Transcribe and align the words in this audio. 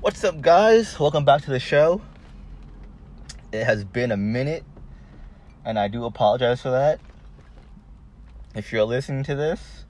What's 0.00 0.22
up, 0.22 0.40
guys? 0.40 0.96
Welcome 1.00 1.24
back 1.24 1.42
to 1.42 1.50
the 1.50 1.58
show. 1.58 2.00
It 3.50 3.64
has 3.64 3.82
been 3.82 4.12
a 4.12 4.16
minute, 4.16 4.62
and 5.64 5.76
I 5.76 5.88
do 5.88 6.04
apologize 6.04 6.62
for 6.62 6.70
that. 6.70 7.00
If 8.54 8.70
you're 8.70 8.84
listening 8.84 9.24
to 9.24 9.34
this, 9.34 9.86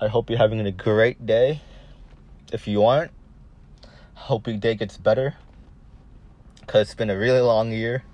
I 0.00 0.06
hope 0.06 0.30
you're 0.30 0.38
having 0.38 0.60
a 0.60 0.70
great 0.70 1.26
day. 1.26 1.60
If 2.52 2.68
you 2.68 2.84
aren't, 2.84 3.10
hope 4.14 4.46
your 4.46 4.58
day 4.58 4.76
gets 4.76 4.96
better. 4.96 5.34
Because 6.60 6.82
it's 6.82 6.94
been 6.94 7.10
a 7.10 7.18
really 7.18 7.40
long 7.40 7.72
year 7.72 8.04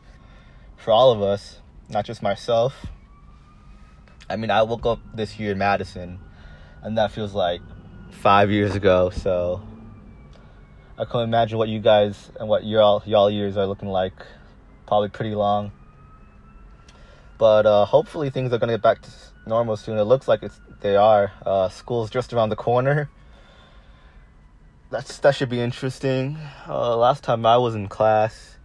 for 0.79 0.93
all 0.93 1.13
of 1.13 1.21
us, 1.21 1.61
not 1.91 2.07
just 2.07 2.23
myself. 2.23 2.87
I 4.31 4.37
mean, 4.37 4.51
I 4.51 4.63
woke 4.63 4.87
up 4.87 5.01
this 5.15 5.39
year 5.39 5.53
in 5.53 5.59
Madison, 5.59 6.21
and 6.81 6.97
that 6.97 7.13
feels 7.13 7.35
like 7.35 7.61
five 8.11 8.51
years 8.51 8.75
ago, 8.75 9.11
so 9.11 9.63
I 10.99 11.07
can't 11.07 11.25
imagine 11.25 11.57
what 11.57 11.71
you 11.71 11.81
guys 11.81 12.31
and 12.39 12.49
what 12.49 12.65
y'all 12.65 13.03
y'all 13.07 13.31
years 13.31 13.57
are 13.57 13.67
looking 13.67 13.89
like. 13.89 14.13
Probably 14.87 15.09
pretty 15.09 15.35
long. 15.35 15.73
But 17.39 17.65
uh, 17.65 17.87
hopefully 17.87 18.29
things 18.29 18.53
are 18.53 18.59
gonna 18.59 18.75
get 18.75 18.83
back 18.83 19.01
to 19.03 19.11
normal 19.47 19.77
soon. 19.77 19.99
It 19.99 20.05
looks 20.05 20.29
like 20.29 20.43
it's 20.43 20.61
they 20.81 20.97
are. 20.97 21.33
Uh, 21.47 21.71
school's 21.71 22.11
just 22.11 22.35
around 22.35 22.51
the 22.51 22.57
corner. 22.57 23.09
That's 24.91 25.17
that 25.19 25.35
should 25.35 25.49
be 25.49 25.61
interesting. 25.61 26.39
Uh, 26.69 26.95
last 26.97 27.25
time 27.25 27.47
I 27.47 27.57
was 27.57 27.75
in 27.75 27.89
class 27.89 28.59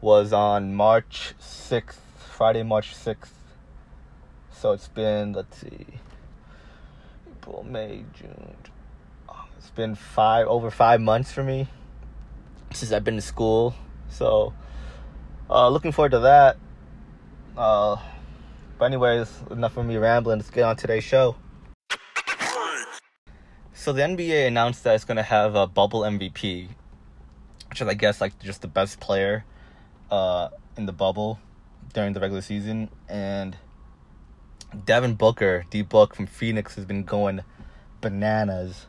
was 0.00 0.32
on 0.32 0.74
March 0.74 1.34
sixth, 1.40 2.00
Friday, 2.16 2.62
March 2.62 2.94
sixth. 2.94 3.34
So 4.52 4.70
it's 4.70 4.86
been 4.86 5.32
let's 5.32 5.58
see, 5.58 5.86
April, 7.28 7.64
May, 7.64 8.04
June. 8.14 8.54
It's 9.62 9.70
been 9.70 9.94
five 9.94 10.48
over 10.48 10.72
five 10.72 11.00
months 11.00 11.30
for 11.30 11.44
me 11.44 11.68
since 12.72 12.90
I've 12.90 13.04
been 13.04 13.14
to 13.14 13.22
school. 13.22 13.76
So 14.08 14.52
uh, 15.48 15.68
looking 15.68 15.92
forward 15.92 16.10
to 16.10 16.18
that. 16.18 16.56
Uh, 17.56 17.96
but 18.76 18.86
anyways, 18.86 19.30
enough 19.52 19.76
of 19.76 19.86
me 19.86 19.98
rambling. 19.98 20.40
Let's 20.40 20.50
get 20.50 20.64
on 20.64 20.74
today's 20.74 21.04
show. 21.04 21.36
So 23.72 23.92
the 23.92 24.02
NBA 24.02 24.48
announced 24.48 24.82
that 24.82 24.96
it's 24.96 25.04
gonna 25.04 25.22
have 25.22 25.54
a 25.54 25.68
bubble 25.68 26.00
MVP, 26.00 26.68
which 27.70 27.80
is 27.80 27.86
I 27.86 27.94
guess 27.94 28.20
like 28.20 28.36
just 28.40 28.62
the 28.62 28.68
best 28.68 28.98
player 28.98 29.44
uh, 30.10 30.48
in 30.76 30.86
the 30.86 30.92
bubble 30.92 31.38
during 31.94 32.14
the 32.14 32.20
regular 32.20 32.42
season, 32.42 32.90
and 33.08 33.56
Devin 34.84 35.14
Booker, 35.14 35.66
D 35.70 35.82
Book 35.82 36.16
from 36.16 36.26
Phoenix, 36.26 36.74
has 36.74 36.84
been 36.84 37.04
going 37.04 37.42
bananas. 38.00 38.86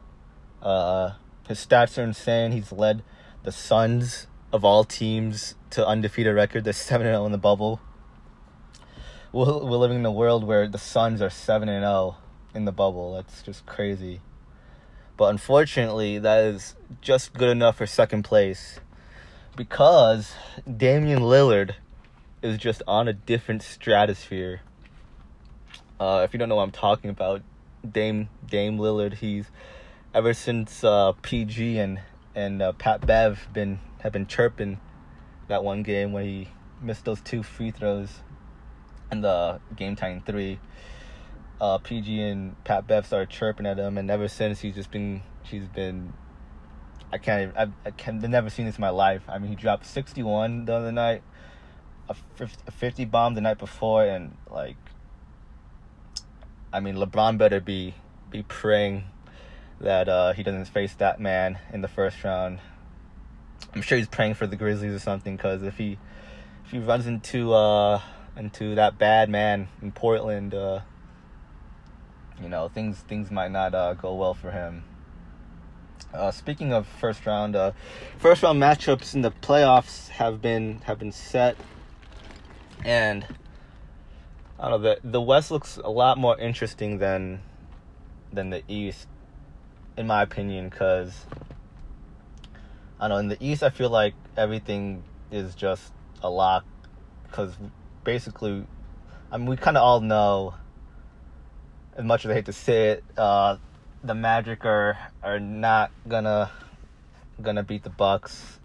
Uh, 0.63 1.11
his 1.47 1.63
stats 1.63 1.97
are 1.97 2.03
insane. 2.03 2.53
He's 2.53 2.71
led 2.71 3.03
the 3.43 3.51
Suns 3.51 4.27
of 4.51 4.63
all 4.63 4.83
teams 4.83 5.55
to 5.71 5.85
undefeated 5.85 6.33
record. 6.33 6.63
They're 6.63 6.73
seven 6.91 7.05
zero 7.05 7.25
in 7.25 7.31
the 7.31 7.37
bubble. 7.37 7.81
We're, 9.31 9.45
we're 9.45 9.77
living 9.77 9.97
in 9.97 10.05
a 10.05 10.11
world 10.11 10.45
where 10.45 10.67
the 10.67 10.77
Suns 10.77 11.21
are 11.21 11.29
seven 11.29 11.67
and 11.67 11.83
zero 11.83 12.17
in 12.55 12.65
the 12.65 12.71
bubble. 12.71 13.13
That's 13.13 13.41
just 13.43 13.65
crazy. 13.65 14.21
But 15.17 15.25
unfortunately, 15.25 16.17
that 16.19 16.43
is 16.45 16.75
just 17.01 17.33
good 17.33 17.49
enough 17.49 17.77
for 17.77 17.85
second 17.85 18.23
place 18.23 18.79
because 19.55 20.33
Damian 20.65 21.19
Lillard 21.19 21.75
is 22.41 22.57
just 22.57 22.81
on 22.87 23.07
a 23.07 23.13
different 23.13 23.61
stratosphere. 23.61 24.61
Uh, 25.99 26.21
if 26.23 26.33
you 26.33 26.39
don't 26.39 26.49
know 26.49 26.55
what 26.55 26.63
I'm 26.63 26.71
talking 26.71 27.09
about, 27.09 27.41
Dame 27.89 28.29
Dame 28.47 28.77
Lillard, 28.77 29.15
he's 29.15 29.51
ever 30.13 30.33
since 30.33 30.83
uh, 30.83 31.13
PG 31.21 31.79
and 31.79 31.99
and 32.35 32.61
uh, 32.61 32.71
Pat 32.73 33.05
Bev 33.05 33.47
been 33.51 33.79
have 34.01 34.11
been 34.13 34.27
chirping 34.27 34.79
that 35.47 35.63
one 35.63 35.83
game 35.83 36.11
when 36.13 36.25
he 36.25 36.49
missed 36.81 37.05
those 37.05 37.21
two 37.21 37.41
free 37.43 37.71
throws 37.71 38.19
and 39.11 39.23
the 39.23 39.59
game 39.75 39.95
tying 39.95 40.21
three. 40.21 40.59
Uh, 41.59 41.77
PG 41.77 42.21
and 42.21 42.61
Pat 42.63 42.87
Bev 42.87 43.05
started 43.05 43.29
chirping 43.29 43.65
at 43.65 43.77
him, 43.77 43.97
and 43.97 44.09
ever 44.11 44.27
since 44.27 44.59
he's 44.59 44.75
just 44.75 44.91
been 44.91 45.23
she's 45.43 45.67
been. 45.67 46.13
I 47.11 47.19
can't 47.19 47.43
even, 47.43 47.55
I, 47.55 47.87
I 47.87 47.91
can 47.91 48.23
I've 48.23 48.29
never 48.29 48.49
seen 48.49 48.65
this 48.65 48.77
in 48.77 48.81
my 48.81 48.89
life. 48.89 49.21
I 49.27 49.37
mean, 49.37 49.49
he 49.49 49.55
dropped 49.55 49.85
61 49.85 50.65
the 50.65 50.73
other 50.73 50.91
night, 50.91 51.21
a 52.09 52.15
50, 52.15 52.63
a 52.65 52.71
50 52.71 53.05
bomb 53.05 53.35
the 53.35 53.41
night 53.41 53.57
before, 53.57 54.03
and 54.03 54.35
like. 54.49 54.77
I 56.71 56.79
mean, 56.79 56.95
LeBron 56.95 57.37
better 57.37 57.59
be 57.59 57.93
be 58.31 58.41
praying 58.41 59.03
that 59.83 60.07
uh, 60.09 60.33
he 60.33 60.43
doesn't 60.43 60.65
face 60.65 60.93
that 60.95 61.19
man 61.19 61.59
in 61.71 61.81
the 61.81 61.87
first 61.87 62.23
round. 62.23 62.59
I'm 63.75 63.81
sure 63.81 63.97
he's 63.97 64.07
praying 64.07 64.35
for 64.35 64.47
the 64.47 64.55
Grizzlies 64.55 64.93
or 64.93 64.99
something 64.99 65.35
because 65.35 65.63
if 65.63 65.77
he 65.77 65.97
if 66.65 66.71
he 66.71 66.79
runs 66.79 67.07
into 67.07 67.53
uh 67.53 68.01
into 68.37 68.75
that 68.75 68.97
bad 68.97 69.29
man 69.29 69.67
in 69.81 69.91
Portland, 69.91 70.53
uh, 70.53 70.81
you 72.41 72.49
know 72.49 72.69
things 72.69 72.99
things 72.99 73.29
might 73.31 73.51
not 73.51 73.75
uh, 73.75 73.93
go 73.93 74.15
well 74.15 74.33
for 74.33 74.51
him. 74.51 74.83
Uh, 76.13 76.31
speaking 76.31 76.73
of 76.73 76.87
first 76.87 77.25
round, 77.25 77.55
uh, 77.55 77.71
first 78.17 78.43
round 78.43 78.61
matchups 78.61 79.15
in 79.15 79.21
the 79.21 79.31
playoffs 79.31 80.09
have 80.09 80.41
been 80.41 80.81
have 80.85 80.99
been 80.99 81.11
set, 81.11 81.57
and 82.85 83.25
I 84.59 84.69
don't 84.69 84.81
know 84.81 84.95
the 84.95 85.07
the 85.09 85.21
West 85.21 85.51
looks 85.51 85.77
a 85.77 85.89
lot 85.89 86.17
more 86.17 86.37
interesting 86.39 86.99
than 86.99 87.41
than 88.31 88.49
the 88.49 88.63
East 88.67 89.07
in 89.97 90.07
my 90.07 90.21
opinion, 90.21 90.69
because 90.69 91.25
I 92.99 93.07
know 93.07 93.17
in 93.17 93.27
the 93.27 93.37
East 93.39 93.63
I 93.63 93.69
feel 93.69 93.89
like 93.89 94.13
everything 94.37 95.03
is 95.31 95.55
just 95.55 95.91
a 96.21 96.29
lock, 96.29 96.65
because 97.27 97.55
basically, 98.03 98.65
I 99.31 99.37
mean 99.37 99.47
we 99.47 99.57
kind 99.57 99.77
of 99.77 99.83
all 99.83 100.01
know. 100.01 100.55
As 101.95 102.03
much 102.03 102.25
as 102.25 102.31
I 102.31 102.33
hate 102.35 102.45
to 102.45 102.53
say 102.53 102.89
it, 102.89 103.03
uh, 103.17 103.57
the 104.03 104.15
Magic 104.15 104.65
are 104.65 104.97
are 105.21 105.39
not 105.39 105.91
gonna 106.07 106.49
gonna 107.41 107.63
beat 107.63 107.83
the 107.83 107.91
Bucks. 107.91 108.59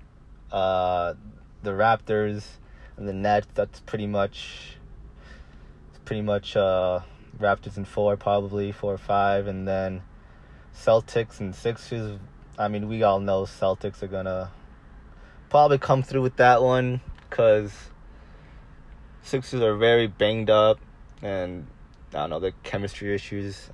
Uh, 0.50 1.14
the 1.62 1.72
Raptors 1.72 2.44
and 2.96 3.06
the 3.06 3.12
Nets. 3.12 3.48
That's 3.54 3.80
pretty 3.80 4.06
much. 4.06 4.76
Pretty 6.06 6.22
much 6.22 6.56
uh, 6.56 7.00
Raptors 7.38 7.76
in 7.76 7.84
four, 7.84 8.16
probably 8.16 8.72
four 8.72 8.94
or 8.94 8.98
five, 8.98 9.46
and 9.46 9.68
then 9.68 10.00
Celtics 10.84 11.40
and 11.40 11.54
Sixers. 11.54 12.18
I 12.58 12.68
mean, 12.68 12.88
we 12.88 13.02
all 13.02 13.20
know 13.20 13.42
Celtics 13.42 14.02
are 14.02 14.06
gonna 14.06 14.50
probably 15.50 15.78
come 15.78 16.02
through 16.02 16.22
with 16.22 16.36
that 16.36 16.62
one 16.62 17.00
because 17.28 17.72
Sixers 19.22 19.60
are 19.60 19.76
very 19.76 20.06
banged 20.06 20.50
up 20.50 20.78
and 21.22 21.66
I 22.14 22.18
don't 22.18 22.30
know 22.30 22.40
the 22.40 22.52
chemistry 22.62 23.14
issues. 23.14 23.70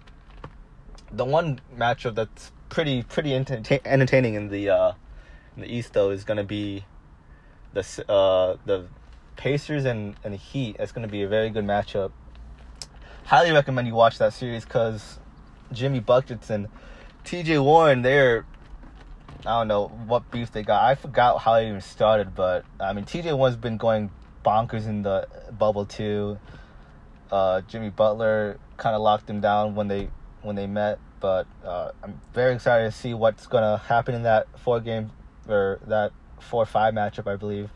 The 1.13 1.25
one 1.25 1.61
matchup 1.77 2.15
that's 2.15 2.51
pretty 2.69 3.03
pretty 3.03 3.35
entertain- 3.35 3.81
entertaining 3.85 4.35
in 4.35 4.49
the 4.49 4.71
uh, 4.71 4.93
in 5.57 5.63
the 5.63 5.73
East 5.73 5.93
though 5.93 6.11
is 6.11 6.25
gonna 6.25 6.45
be 6.45 6.85
the 7.75 7.81
uh, 8.09 8.57
the 8.65 8.87
Pacers 9.37 9.85
and 9.85 10.17
and 10.25 10.35
Heat. 10.35 10.77
It's 10.79 10.93
gonna 10.93 11.09
be 11.09 11.23
a 11.23 11.29
very 11.29 11.51
good 11.51 11.65
matchup. 11.65 12.13
Highly 13.27 13.53
recommend 13.53 13.87
you 13.87 13.95
watch 13.95 14.19
that 14.19 14.33
series 14.33 14.65
because 14.65 15.19
Jimmy 15.73 16.01
buckets 16.01 16.51
and 16.51 16.69
TJ 17.25 17.63
Warren, 17.63 18.03
they're 18.03 18.45
I 19.47 19.59
don't 19.59 19.69
know 19.69 19.89
what 19.89 20.31
beef 20.31 20.53
they 20.53 20.63
got. 20.63 20.83
I 20.83 20.95
forgot 20.95 21.39
how 21.39 21.55
it 21.55 21.69
even 21.69 21.81
started, 21.81 22.35
but 22.35 22.65
I 22.79 22.93
mean 22.93 23.05
TJ 23.05 23.37
Warren's 23.37 23.57
been 23.57 23.77
going 23.77 24.11
bonkers 24.45 24.87
in 24.87 25.03
the 25.03 25.27
bubble 25.59 25.87
too. 25.87 26.39
Uh, 27.31 27.63
Jimmy 27.63 27.91
Butler 27.91 28.59
kind 28.77 28.95
of 28.95 29.03
locked 29.03 29.29
him 29.29 29.41
down 29.41 29.75
when 29.75 29.89
they 29.89 30.09
when 30.43 30.57
they 30.57 30.67
met, 30.67 30.99
but 31.21 31.47
uh, 31.65 31.93
I'm 32.03 32.21
very 32.33 32.55
excited 32.55 32.85
to 32.85 32.97
see 32.97 33.15
what's 33.15 33.47
gonna 33.47 33.79
happen 33.79 34.15
in 34.15 34.23
that 34.23 34.47
four 34.59 34.81
game 34.81 35.11
or 35.49 35.81
that 35.87 36.13
four 36.41 36.67
five 36.67 36.95
matchup, 36.95 37.31
I 37.31 37.37
believe. 37.37 37.71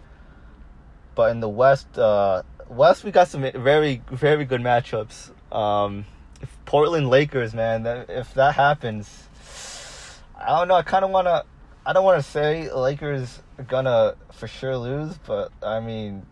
But 1.14 1.30
in 1.30 1.40
the 1.40 1.48
West, 1.48 1.98
uh, 1.98 2.42
West 2.68 3.04
we 3.04 3.10
got 3.10 3.28
some 3.28 3.42
very 3.42 4.02
very 4.10 4.44
good 4.44 4.60
matchups. 4.60 5.30
Um, 5.50 6.04
Portland 6.64 7.08
Lakers, 7.08 7.54
man, 7.54 7.82
that, 7.84 8.10
if 8.10 8.34
that 8.34 8.54
happens, 8.54 9.27
I 10.38 10.58
don't 10.58 10.68
know. 10.68 10.74
I 10.74 10.82
kind 10.82 11.04
of 11.04 11.10
want 11.10 11.26
to. 11.26 11.44
I 11.84 11.92
don't 11.92 12.04
want 12.04 12.22
to 12.22 12.30
say 12.30 12.70
Lakers 12.72 13.40
are 13.58 13.64
gonna 13.64 14.14
for 14.32 14.46
sure 14.46 14.76
lose, 14.76 15.18
but 15.26 15.50
I 15.62 15.80
mean, 15.80 16.26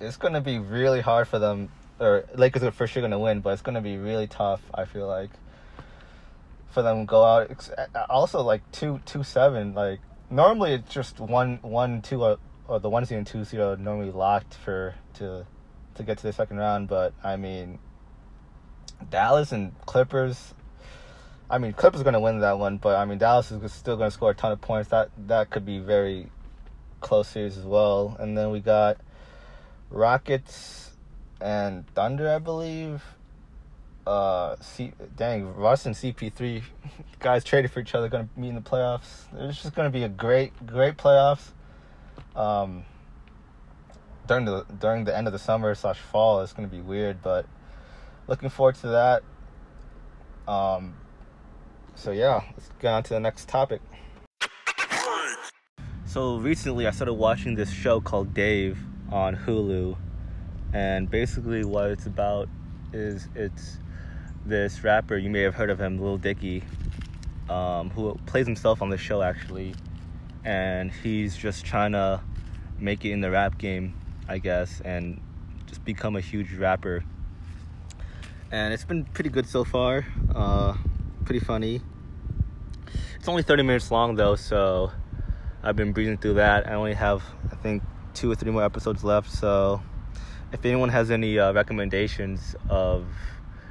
it's 0.00 0.16
gonna 0.16 0.40
be 0.40 0.58
really 0.58 1.00
hard 1.00 1.28
for 1.28 1.38
them. 1.38 1.70
Or 1.98 2.24
Lakers 2.34 2.62
are 2.62 2.72
for 2.72 2.86
sure 2.86 3.00
gonna 3.00 3.18
win, 3.18 3.40
but 3.40 3.50
it's 3.50 3.62
gonna 3.62 3.80
be 3.80 3.96
really 3.96 4.26
tough. 4.26 4.60
I 4.74 4.84
feel 4.84 5.06
like 5.06 5.30
for 6.70 6.82
them 6.82 7.00
to 7.00 7.06
go 7.06 7.24
out. 7.24 7.70
Also, 8.10 8.42
like 8.42 8.70
two 8.72 9.00
two 9.06 9.22
seven. 9.22 9.74
Like 9.74 10.00
normally 10.28 10.74
it's 10.74 10.92
just 10.92 11.20
one 11.20 11.58
one 11.62 12.02
two 12.02 12.22
or, 12.22 12.38
or 12.68 12.80
the 12.80 12.90
one 12.90 13.06
seed 13.06 13.18
and 13.18 13.26
two 13.26 13.44
seed 13.44 13.60
are 13.60 13.76
normally 13.76 14.10
locked 14.10 14.54
for 14.54 14.94
to 15.14 15.46
to 15.94 16.02
get 16.02 16.18
to 16.18 16.24
the 16.24 16.32
second 16.32 16.58
round. 16.58 16.88
But 16.88 17.14
I 17.22 17.36
mean, 17.36 17.78
Dallas 19.08 19.52
and 19.52 19.72
Clippers 19.86 20.54
I 21.50 21.58
mean, 21.58 21.72
Clippers 21.74 22.00
are 22.00 22.04
going 22.04 22.14
to 22.14 22.20
win 22.20 22.40
that 22.40 22.58
one, 22.58 22.78
but 22.78 22.96
I 22.96 23.04
mean, 23.04 23.18
Dallas 23.18 23.50
is 23.50 23.72
still 23.72 23.96
going 23.96 24.08
to 24.08 24.14
score 24.14 24.30
a 24.30 24.34
ton 24.34 24.52
of 24.52 24.60
points. 24.60 24.90
That 24.90 25.10
that 25.26 25.50
could 25.50 25.66
be 25.66 25.78
very 25.78 26.28
close 27.00 27.28
series 27.28 27.58
as 27.58 27.64
well. 27.64 28.16
And 28.18 28.36
then 28.36 28.50
we 28.50 28.60
got 28.60 28.98
Rockets 29.90 30.90
and 31.40 31.86
Thunder, 31.88 32.28
I 32.30 32.38
believe. 32.38 33.02
Uh, 34.06 34.56
C, 34.60 34.92
dang, 35.16 35.54
Russ 35.54 35.86
and 35.86 35.94
CP3 35.94 36.62
guys 37.20 37.44
traded 37.44 37.70
for 37.70 37.80
each 37.80 37.94
other, 37.94 38.08
going 38.08 38.28
to 38.28 38.40
meet 38.40 38.50
in 38.50 38.54
the 38.54 38.60
playoffs. 38.60 39.24
It's 39.34 39.62
just 39.62 39.74
going 39.74 39.90
to 39.90 39.96
be 39.96 40.04
a 40.04 40.08
great, 40.08 40.52
great 40.66 40.96
playoffs. 40.96 41.50
Um, 42.34 42.84
during 44.26 44.44
the 44.46 44.64
during 44.78 45.04
the 45.04 45.16
end 45.16 45.26
of 45.26 45.32
the 45.32 45.38
summer 45.38 45.74
slash 45.74 45.98
fall, 45.98 46.40
it's 46.40 46.52
going 46.52 46.68
to 46.68 46.74
be 46.74 46.82
weird, 46.82 47.22
but 47.22 47.46
looking 48.26 48.48
forward 48.48 48.74
to 48.76 48.88
that. 48.88 49.22
Um, 50.50 50.94
so 51.94 52.10
yeah, 52.10 52.42
let's 52.52 52.70
get 52.80 52.92
on 52.92 53.02
to 53.04 53.14
the 53.14 53.20
next 53.20 53.48
topic. 53.48 53.80
So 56.06 56.36
recently, 56.36 56.86
I 56.86 56.90
started 56.92 57.14
watching 57.14 57.56
this 57.56 57.70
show 57.70 58.00
called 58.00 58.34
Dave 58.34 58.78
on 59.10 59.36
Hulu, 59.36 59.96
and 60.72 61.10
basically 61.10 61.64
what 61.64 61.90
it's 61.90 62.06
about 62.06 62.48
is 62.92 63.28
it's 63.34 63.78
this 64.46 64.84
rapper 64.84 65.16
you 65.16 65.30
may 65.30 65.40
have 65.40 65.54
heard 65.54 65.70
of 65.70 65.80
him, 65.80 65.98
Lil 66.00 66.18
Dicky, 66.18 66.62
um, 67.48 67.90
who 67.90 68.16
plays 68.26 68.46
himself 68.46 68.80
on 68.80 68.90
the 68.90 68.98
show 68.98 69.22
actually, 69.22 69.74
and 70.44 70.92
he's 70.92 71.36
just 71.36 71.64
trying 71.64 71.92
to 71.92 72.20
make 72.78 73.04
it 73.04 73.10
in 73.10 73.20
the 73.20 73.30
rap 73.30 73.58
game, 73.58 73.94
I 74.28 74.38
guess, 74.38 74.80
and 74.84 75.20
just 75.66 75.84
become 75.84 76.16
a 76.16 76.20
huge 76.20 76.52
rapper. 76.54 77.04
And 78.52 78.72
it's 78.72 78.84
been 78.84 79.04
pretty 79.04 79.30
good 79.30 79.46
so 79.46 79.64
far, 79.64 80.06
uh, 80.34 80.76
pretty 81.24 81.44
funny. 81.44 81.80
It's 83.16 83.28
only 83.28 83.42
30 83.42 83.62
minutes 83.62 83.90
long 83.90 84.14
though, 84.16 84.36
so 84.36 84.92
I've 85.62 85.76
been 85.76 85.92
breezing 85.92 86.18
through 86.18 86.34
that. 86.34 86.68
I 86.68 86.74
only 86.74 86.92
have, 86.94 87.22
I 87.50 87.56
think, 87.56 87.82
two 88.12 88.30
or 88.30 88.34
three 88.34 88.50
more 88.50 88.62
episodes 88.62 89.02
left. 89.02 89.30
So, 89.30 89.82
if 90.52 90.64
anyone 90.64 90.90
has 90.90 91.10
any 91.10 91.38
uh, 91.38 91.52
recommendations 91.52 92.54
of 92.68 93.06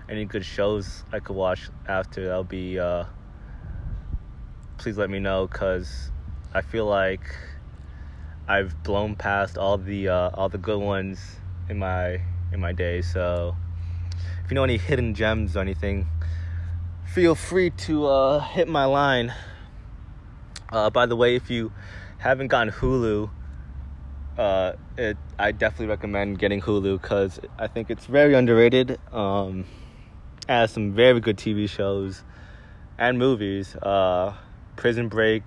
any 0.09 0.25
good 0.25 0.43
shows 0.43 1.03
I 1.11 1.19
could 1.19 1.35
watch 1.35 1.69
after, 1.87 2.25
that'll 2.25 2.43
be. 2.43 2.79
Uh, 2.79 3.05
please 4.77 4.97
let 4.97 5.09
me 5.09 5.19
know, 5.19 5.47
cause 5.47 6.11
I 6.53 6.61
feel 6.61 6.85
like 6.85 7.23
I've 8.47 8.81
blown 8.83 9.15
past 9.15 9.57
all 9.57 9.77
the 9.77 10.09
uh, 10.09 10.29
all 10.33 10.49
the 10.49 10.57
good 10.57 10.79
ones 10.79 11.37
in 11.69 11.77
my 11.77 12.19
in 12.51 12.59
my 12.59 12.73
day. 12.73 13.03
So, 13.03 13.55
if 14.43 14.49
you 14.49 14.55
know 14.55 14.63
any 14.63 14.77
hidden 14.77 15.13
gems 15.13 15.55
or 15.55 15.59
anything, 15.59 16.07
feel 17.13 17.35
free 17.35 17.69
to 17.69 18.07
uh, 18.07 18.39
hit 18.39 18.67
my 18.67 18.85
line. 18.85 19.31
Uh, 20.71 20.89
by 20.89 21.05
the 21.05 21.15
way, 21.15 21.35
if 21.35 21.47
you 21.51 21.71
haven't 22.17 22.47
gotten 22.47 22.73
Hulu, 22.73 23.29
uh, 24.35 24.73
it, 24.97 25.15
I 25.37 25.51
definitely 25.51 25.85
recommend 25.85 26.39
getting 26.39 26.59
Hulu 26.59 26.99
because 26.99 27.39
I 27.59 27.67
think 27.67 27.91
it's 27.91 28.07
very 28.07 28.33
underrated. 28.33 28.99
Um, 29.11 29.65
has 30.49 30.71
some 30.71 30.93
very 30.93 31.19
good 31.19 31.37
TV 31.37 31.69
shows 31.69 32.23
and 32.97 33.19
movies. 33.19 33.75
Uh, 33.75 34.33
Prison 34.75 35.07
Break, 35.07 35.43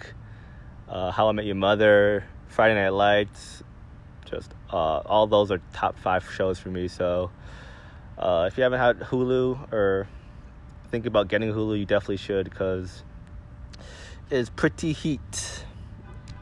uh, 0.89 1.11
How 1.11 1.29
I 1.29 1.33
Met 1.33 1.47
Your 1.47 1.57
Mother, 1.57 2.25
Friday 2.47 2.77
Night 2.77 2.91
Lights. 2.91 3.65
Just 4.25 4.53
uh, 4.71 4.99
all 4.99 5.27
those 5.27 5.51
are 5.51 5.61
top 5.73 5.99
five 5.99 6.31
shows 6.33 6.61
for 6.61 6.69
me. 6.69 6.87
So 6.87 7.33
uh, 8.17 8.45
if 8.47 8.57
you 8.57 8.63
haven't 8.63 8.79
had 8.79 9.01
Hulu 9.01 9.73
or 9.73 10.07
think 10.96 11.04
about 11.04 11.28
getting 11.28 11.52
Hulu, 11.52 11.78
you 11.78 11.84
definitely 11.84 12.16
should 12.16 12.48
because 12.48 13.04
it's 14.31 14.48
pretty 14.48 14.94
heat. 14.94 15.62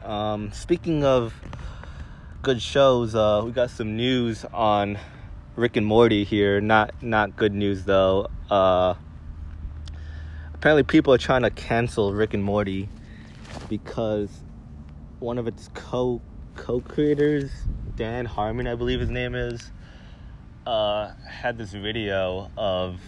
Um, 0.01 0.53
speaking 0.53 1.03
of 1.03 1.33
good 2.41 2.61
shows, 2.61 3.15
uh, 3.15 3.41
we 3.43 3.51
got 3.51 3.69
some 3.69 3.97
news 3.97 4.45
on 4.53 4.97
Rick 5.57 5.75
and 5.75 5.85
Morty 5.85 6.23
here. 6.23 6.61
Not 6.61 7.03
not 7.03 7.35
good 7.35 7.53
news 7.53 7.83
though. 7.83 8.29
Uh, 8.49 8.93
apparently, 10.53 10.83
people 10.83 11.13
are 11.13 11.17
trying 11.17 11.41
to 11.41 11.49
cancel 11.49 12.13
Rick 12.13 12.33
and 12.33 12.41
Morty 12.41 12.87
because 13.67 14.29
one 15.19 15.37
of 15.37 15.49
its 15.49 15.69
co 15.73 16.21
co 16.55 16.79
creators, 16.79 17.51
Dan 17.97 18.23
Harmon, 18.23 18.67
I 18.67 18.75
believe 18.75 19.01
his 19.01 19.09
name 19.09 19.35
is, 19.35 19.69
uh, 20.65 21.11
had 21.29 21.57
this 21.57 21.73
video 21.73 22.49
of. 22.55 23.01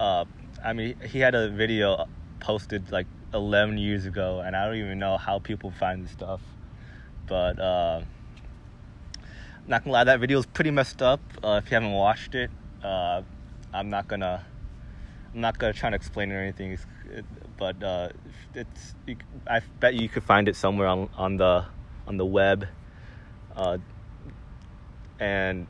Uh, 0.00 0.24
I 0.64 0.72
mean, 0.72 0.96
he 1.06 1.18
had 1.18 1.34
a 1.34 1.50
video 1.50 2.06
posted 2.40 2.90
like 2.90 3.06
11 3.34 3.76
years 3.76 4.06
ago, 4.06 4.40
and 4.40 4.56
I 4.56 4.64
don't 4.64 4.76
even 4.76 4.98
know 4.98 5.18
how 5.18 5.38
people 5.38 5.70
find 5.70 6.02
this 6.02 6.10
stuff. 6.10 6.40
But 7.26 7.60
uh, 7.60 8.00
not 9.66 9.84
gonna 9.84 9.92
lie, 9.92 10.04
that 10.04 10.18
video 10.18 10.38
is 10.38 10.46
pretty 10.46 10.70
messed 10.70 11.02
up. 11.02 11.20
Uh, 11.44 11.60
if 11.62 11.70
you 11.70 11.74
haven't 11.74 11.92
watched 11.92 12.34
it, 12.34 12.50
uh, 12.82 13.20
I'm 13.74 13.90
not 13.90 14.08
gonna 14.08 14.42
I'm 15.34 15.40
not 15.42 15.58
gonna 15.58 15.74
try 15.74 15.90
to 15.90 15.96
explain 15.96 16.32
it 16.32 16.34
or 16.34 16.40
anything. 16.40 16.78
It, 17.12 17.26
but 17.58 17.82
uh, 17.82 18.08
it's 18.54 18.94
I 19.46 19.60
bet 19.80 19.94
you 19.94 20.08
could 20.08 20.24
find 20.24 20.48
it 20.48 20.56
somewhere 20.56 20.88
on 20.88 21.10
on 21.18 21.36
the 21.36 21.66
on 22.08 22.16
the 22.16 22.24
web. 22.24 22.66
Uh, 23.54 23.76
and 25.18 25.66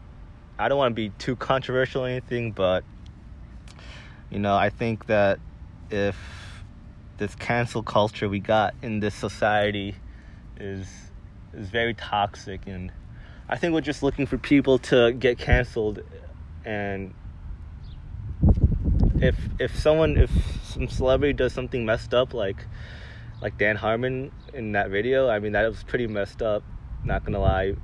I 0.56 0.68
don't 0.68 0.78
want 0.78 0.92
to 0.92 0.94
be 0.94 1.08
too 1.18 1.34
controversial 1.34 2.04
or 2.04 2.08
anything, 2.08 2.52
but 2.52 2.84
you 4.30 4.38
know, 4.38 4.54
I 4.54 4.70
think 4.70 5.06
that 5.06 5.40
if 5.90 6.16
this 7.18 7.34
cancel 7.34 7.82
culture 7.82 8.28
we 8.28 8.40
got 8.40 8.74
in 8.82 9.00
this 9.00 9.14
society 9.14 9.94
is 10.58 10.86
is 11.52 11.68
very 11.68 11.94
toxic 11.94 12.62
and 12.66 12.92
I 13.48 13.56
think 13.56 13.74
we're 13.74 13.80
just 13.80 14.02
looking 14.02 14.26
for 14.26 14.38
people 14.38 14.78
to 14.78 15.12
get 15.12 15.36
canceled 15.36 16.00
and 16.64 17.12
if 19.16 19.36
if 19.58 19.78
someone 19.78 20.16
if 20.16 20.30
some 20.64 20.88
celebrity 20.88 21.32
does 21.32 21.52
something 21.52 21.84
messed 21.84 22.14
up 22.14 22.32
like 22.32 22.64
like 23.42 23.58
Dan 23.58 23.76
Harmon 23.76 24.32
in 24.52 24.72
that 24.72 24.90
video, 24.90 25.28
I 25.28 25.38
mean 25.38 25.52
that 25.52 25.66
was 25.66 25.82
pretty 25.82 26.06
messed 26.06 26.42
up, 26.42 26.62
not 27.04 27.24
gonna 27.24 27.40
lie. 27.40 27.74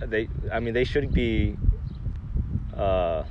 They 0.00 0.28
I 0.52 0.60
mean 0.60 0.74
they 0.74 0.84
should 0.84 1.12
be 1.12 1.56
uh 2.76 3.24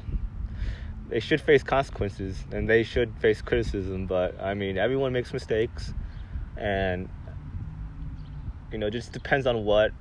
they 1.10 1.20
should 1.20 1.42
face 1.42 1.64
consequences 1.64 2.46
and 2.52 2.70
they 2.70 2.84
should 2.84 3.18
face 3.20 3.42
criticism 3.42 4.06
but 4.06 4.40
i 4.42 4.54
mean 4.54 4.78
everyone 4.78 5.12
makes 5.12 5.34
mistakes 5.34 5.94
and 6.56 7.10
you 8.72 8.78
know 8.78 8.90
just 8.90 9.12
depends 9.12 9.48
on 9.48 9.64
what 9.66 9.92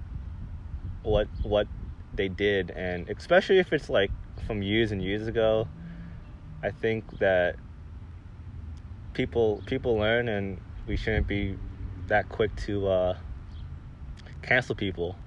what 1.02 1.28
what 1.42 1.68
they 2.12 2.28
did 2.28 2.70
and 2.72 3.08
especially 3.08 3.58
if 3.58 3.72
it's 3.72 3.88
like 3.88 4.12
from 4.46 4.62
years 4.62 4.92
and 4.92 5.02
years 5.02 5.26
ago 5.26 5.68
i 6.62 6.70
think 6.70 7.18
that 7.18 7.56
people 9.14 9.62
people 9.66 9.96
learn 9.96 10.28
and 10.28 10.60
we 10.86 10.96
shouldn't 10.96 11.26
be 11.26 11.56
that 12.08 12.28
quick 12.28 12.54
to 12.56 12.86
uh, 12.86 13.14
cancel 14.42 14.74
people 14.74 15.18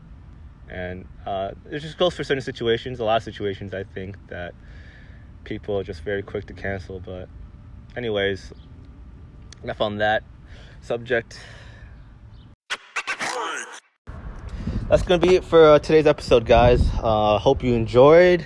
and 0.67 1.07
uh, 1.25 1.51
it 1.65 1.79
just 1.79 1.97
goes 1.97 2.15
for 2.15 2.23
certain 2.23 2.41
situations 2.41 2.99
a 2.99 3.03
lot 3.03 3.17
of 3.17 3.23
situations 3.23 3.73
i 3.73 3.83
think 3.83 4.17
that 4.27 4.53
people 5.43 5.77
are 5.77 5.83
just 5.83 6.01
very 6.01 6.23
quick 6.23 6.45
to 6.47 6.53
cancel. 6.53 6.99
But, 6.99 7.29
anyways, 7.95 8.53
enough 9.63 9.81
on 9.81 9.97
that 9.97 10.23
subject. 10.81 11.39
That's 14.89 15.03
gonna 15.03 15.19
be 15.19 15.35
it 15.35 15.45
for 15.45 15.71
uh, 15.71 15.79
today's 15.79 16.05
episode, 16.05 16.45
guys. 16.45 16.85
Uh, 17.01 17.37
hope 17.37 17.63
you 17.63 17.73
enjoyed. 17.75 18.45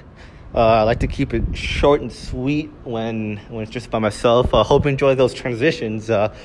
Uh, 0.53 0.59
I 0.59 0.83
like 0.83 0.99
to 0.99 1.07
keep 1.07 1.33
it 1.33 1.57
short 1.57 2.01
and 2.01 2.13
sweet 2.13 2.69
when 2.83 3.37
when 3.49 3.63
it's 3.63 3.71
just 3.71 3.89
by 3.89 3.99
myself. 3.99 4.53
Uh, 4.53 4.63
hope 4.63 4.85
you 4.85 4.91
enjoy 4.91 5.15
those 5.15 5.33
transitions. 5.33 6.09
Uh, 6.09 6.35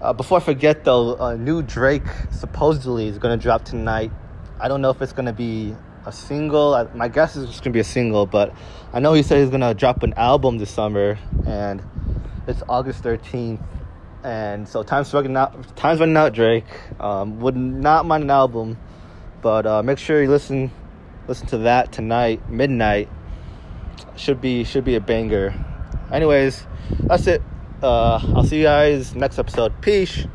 uh, 0.00 0.12
before 0.12 0.38
I 0.38 0.40
forget, 0.42 0.84
though, 0.84 1.14
uh, 1.18 1.36
new 1.36 1.62
Drake 1.62 2.02
supposedly 2.32 3.06
is 3.06 3.18
gonna 3.18 3.36
drop 3.36 3.64
tonight. 3.64 4.10
I 4.58 4.68
don't 4.68 4.82
know 4.82 4.90
if 4.90 5.00
it's 5.00 5.12
gonna 5.12 5.32
be 5.32 5.74
a 6.06 6.12
single. 6.12 6.88
My 6.94 7.08
guess 7.08 7.36
is 7.36 7.48
it's 7.50 7.60
gonna 7.60 7.72
be 7.72 7.80
a 7.80 7.84
single, 7.84 8.26
but 8.26 8.54
I 8.92 9.00
know 9.00 9.12
he 9.12 9.22
said 9.22 9.40
he's 9.40 9.50
gonna 9.50 9.74
drop 9.74 10.02
an 10.04 10.14
album 10.14 10.58
this 10.58 10.70
summer, 10.70 11.18
and 11.44 11.82
it's 12.46 12.62
August 12.68 13.02
13th, 13.02 13.60
and 14.22 14.66
so 14.68 14.82
time's 14.82 15.12
running 15.12 15.36
out. 15.36 15.76
Time's 15.76 16.00
running 16.00 16.16
out. 16.16 16.32
Drake 16.32 16.64
um, 17.00 17.40
would 17.40 17.56
not 17.56 18.06
mind 18.06 18.22
an 18.22 18.30
album, 18.30 18.78
but 19.42 19.66
uh, 19.66 19.82
make 19.82 19.98
sure 19.98 20.22
you 20.22 20.30
listen 20.30 20.70
listen 21.26 21.48
to 21.48 21.58
that 21.58 21.92
tonight, 21.92 22.48
midnight. 22.48 23.08
Should 24.16 24.40
be 24.40 24.64
should 24.64 24.84
be 24.84 24.94
a 24.94 25.00
banger. 25.00 25.54
Anyways, 26.12 26.64
that's 27.00 27.26
it. 27.26 27.42
Uh, 27.82 28.20
I'll 28.34 28.44
see 28.44 28.58
you 28.58 28.64
guys 28.64 29.14
next 29.14 29.38
episode. 29.38 29.78
Peace. 29.82 30.26